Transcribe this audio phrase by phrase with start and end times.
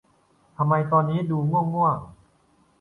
[0.57, 1.97] ทำไมตอนนี้ดูง่วงง่วง